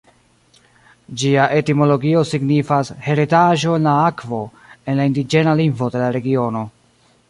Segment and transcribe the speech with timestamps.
[1.23, 4.43] Gia etimologio signifas "heredaĵo en la akvo",
[4.91, 6.71] en la indiĝena lingvo de la regiono.